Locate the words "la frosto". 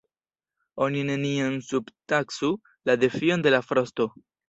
3.57-4.15